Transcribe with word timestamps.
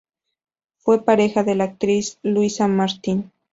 Fue 0.79 1.03
pareja 1.05 1.43
de 1.43 1.53
la 1.53 1.65
actriz 1.65 2.17
Luisa 2.23 2.67
Martín. 2.67 3.31